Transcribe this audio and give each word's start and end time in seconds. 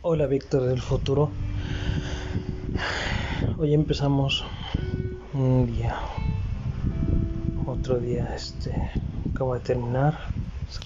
Hola 0.00 0.28
Víctor 0.28 0.62
del 0.62 0.80
futuro. 0.80 1.28
Hoy 3.58 3.74
empezamos 3.74 4.44
un 5.34 5.66
día, 5.66 5.96
otro 7.66 7.98
día, 7.98 8.32
este, 8.32 8.72
acabo 9.34 9.54
de 9.54 9.60
terminar, 9.60 10.16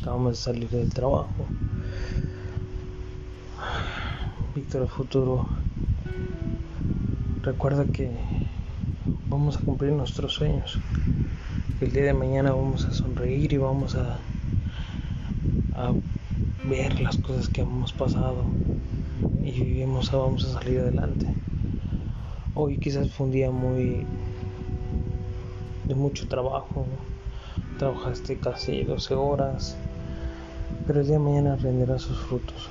acabamos 0.00 0.32
de 0.32 0.36
salir 0.36 0.70
del 0.70 0.94
trabajo. 0.94 1.28
Víctor 4.54 4.80
del 4.80 4.90
futuro, 4.90 5.46
recuerda 7.42 7.84
que 7.84 8.10
vamos 9.28 9.58
a 9.58 9.60
cumplir 9.60 9.92
nuestros 9.92 10.32
sueños. 10.32 10.78
El 11.82 11.92
día 11.92 12.04
de 12.04 12.14
mañana 12.14 12.52
vamos 12.52 12.86
a 12.86 12.94
sonreír 12.94 13.52
y 13.52 13.58
vamos 13.58 13.94
a, 13.94 14.16
a 15.74 15.92
ver 16.64 17.00
las 17.00 17.16
cosas 17.16 17.48
que 17.48 17.62
hemos 17.62 17.92
pasado 17.92 18.44
y 19.42 19.50
vivimos, 19.50 20.12
vamos 20.12 20.44
a 20.44 20.52
salir 20.52 20.78
adelante. 20.80 21.26
Hoy 22.54 22.78
quizás 22.78 23.10
fue 23.10 23.26
un 23.26 23.32
día 23.32 23.50
muy 23.50 24.06
de 25.88 25.94
mucho 25.94 26.28
trabajo, 26.28 26.86
trabajaste 27.78 28.38
casi 28.38 28.84
12 28.84 29.14
horas, 29.14 29.76
pero 30.86 31.00
el 31.00 31.06
día 31.06 31.18
de 31.18 31.24
mañana 31.24 31.56
rendirá 31.56 31.98
sus 31.98 32.16
frutos. 32.16 32.68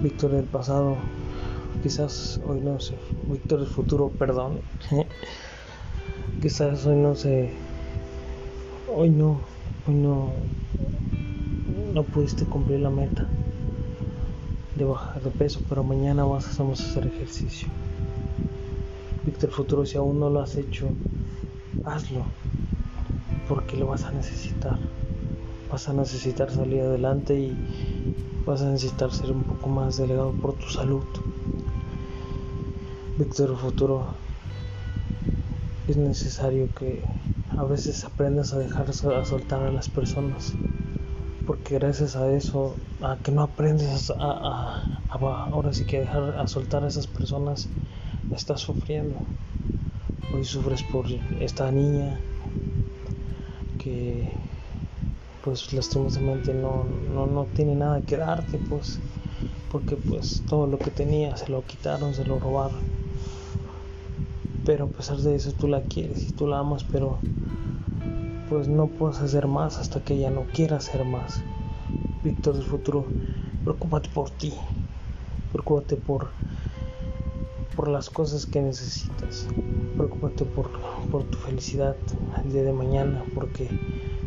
Víctor 0.00 0.30
del 0.30 0.44
pasado, 0.44 0.96
quizás 1.82 2.40
hoy 2.46 2.60
no 2.60 2.78
sé, 2.78 2.94
Víctor 3.28 3.60
del 3.60 3.68
futuro, 3.68 4.10
perdón, 4.10 4.60
quizás 6.42 6.86
hoy 6.86 6.96
no 6.96 7.16
sé, 7.16 7.50
hoy 8.94 9.10
no, 9.10 9.40
hoy 9.88 9.94
no, 9.94 10.30
no 11.96 12.02
pudiste 12.02 12.44
cumplir 12.44 12.80
la 12.80 12.90
meta 12.90 13.26
de 14.74 14.84
bajar 14.84 15.22
de 15.22 15.30
peso, 15.30 15.62
pero 15.66 15.82
mañana 15.82 16.26
vas, 16.26 16.60
a 16.60 16.70
hacer 16.70 17.06
ejercicio. 17.06 17.68
Víctor 19.24 19.50
Futuro, 19.50 19.86
si 19.86 19.96
aún 19.96 20.20
no 20.20 20.28
lo 20.28 20.40
has 20.40 20.56
hecho, 20.56 20.90
hazlo, 21.86 22.26
porque 23.48 23.78
lo 23.78 23.86
vas 23.86 24.04
a 24.04 24.12
necesitar. 24.12 24.78
Vas 25.72 25.88
a 25.88 25.94
necesitar 25.94 26.50
salir 26.50 26.82
adelante 26.82 27.34
y 27.34 27.56
vas 28.44 28.60
a 28.60 28.70
necesitar 28.70 29.10
ser 29.10 29.30
un 29.32 29.44
poco 29.44 29.66
más 29.70 29.96
delegado 29.96 30.32
por 30.32 30.52
tu 30.52 30.68
salud. 30.68 31.04
Víctor 33.16 33.56
Futuro, 33.56 34.04
es 35.88 35.96
necesario 35.96 36.68
que 36.74 37.02
a 37.56 37.64
veces 37.64 38.04
aprendas 38.04 38.52
a 38.52 38.58
dejar 38.58 38.90
a 38.90 39.24
soltar 39.24 39.62
a 39.62 39.72
las 39.72 39.88
personas 39.88 40.52
porque 41.66 41.84
gracias 41.84 42.14
a 42.14 42.32
eso, 42.32 42.76
a 43.00 43.16
que 43.24 43.32
no 43.32 43.42
aprendes 43.42 44.12
a, 44.16 45.02
ahora 45.08 45.72
sí 45.72 45.84
que 45.84 45.98
dejar 45.98 46.38
a 46.38 46.46
soltar 46.46 46.84
a 46.84 46.86
esas 46.86 47.08
personas, 47.08 47.68
estás 48.30 48.60
sufriendo. 48.60 49.20
Hoy 50.32 50.44
sufres 50.44 50.84
por 50.84 51.06
esta 51.40 51.72
niña 51.72 52.20
que 53.78 54.32
pues 55.42 55.72
lastimosamente 55.72 56.54
no, 56.54 56.84
no, 56.84 57.26
no 57.26 57.46
tiene 57.46 57.74
nada 57.74 58.00
que 58.00 58.16
darte, 58.16 58.58
pues, 58.58 59.00
porque 59.72 59.96
pues 59.96 60.44
todo 60.46 60.68
lo 60.68 60.78
que 60.78 60.92
tenía 60.92 61.36
se 61.36 61.48
lo 61.48 61.64
quitaron, 61.64 62.14
se 62.14 62.24
lo 62.24 62.38
robaron. 62.38 62.78
Pero 64.64 64.84
a 64.84 64.88
pesar 64.88 65.16
de 65.16 65.34
eso 65.34 65.50
tú 65.50 65.66
la 65.66 65.82
quieres 65.82 66.28
y 66.28 66.30
tú 66.30 66.46
la 66.46 66.60
amas, 66.60 66.84
pero 66.84 67.18
pues 68.48 68.68
no 68.68 68.86
puedes 68.86 69.18
hacer 69.18 69.48
más 69.48 69.78
hasta 69.78 70.00
que 70.00 70.14
ella 70.14 70.30
no 70.30 70.44
quiera 70.54 70.76
hacer 70.76 71.04
más. 71.04 71.42
Víctor 72.26 72.54
del 72.54 72.64
futuro, 72.64 73.06
preocúpate 73.62 74.08
por 74.08 74.30
ti, 74.30 74.52
preocúpate 75.52 75.94
por, 75.94 76.30
por 77.76 77.86
las 77.86 78.10
cosas 78.10 78.46
que 78.46 78.60
necesitas, 78.60 79.46
preocúpate 79.94 80.44
por, 80.44 80.68
por 81.12 81.22
tu 81.22 81.38
felicidad 81.38 81.94
el 82.44 82.52
día 82.52 82.64
de 82.64 82.72
mañana, 82.72 83.22
porque 83.32 83.70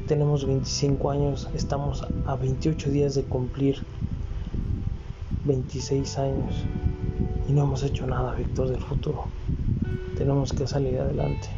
tenemos 0.07 0.45
25 0.45 1.11
años, 1.11 1.49
estamos 1.53 2.07
a 2.25 2.35
28 2.37 2.89
días 2.89 3.15
de 3.15 3.23
cumplir 3.23 3.83
26 5.43 6.19
años 6.19 6.55
y 7.49 7.51
no 7.51 7.63
hemos 7.63 7.83
hecho 7.83 8.07
nada, 8.07 8.33
Víctor 8.33 8.69
del 8.69 8.79
futuro. 8.79 9.25
Tenemos 10.17 10.53
que 10.53 10.65
salir 10.67 10.97
adelante. 10.99 11.49